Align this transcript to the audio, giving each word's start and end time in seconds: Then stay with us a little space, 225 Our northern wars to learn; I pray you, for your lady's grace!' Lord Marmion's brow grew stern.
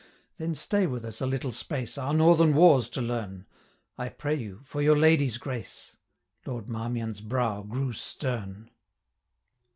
Then 0.37 0.55
stay 0.55 0.87
with 0.87 1.05
us 1.05 1.21
a 1.21 1.27
little 1.27 1.51
space, 1.51 1.93
225 1.93 2.07
Our 2.07 2.13
northern 2.51 2.55
wars 2.55 2.89
to 2.89 3.03
learn; 3.03 3.45
I 3.99 4.09
pray 4.09 4.33
you, 4.33 4.61
for 4.63 4.81
your 4.81 4.95
lady's 4.97 5.37
grace!' 5.37 5.95
Lord 6.43 6.67
Marmion's 6.67 7.21
brow 7.21 7.61
grew 7.61 7.93
stern. 7.93 8.71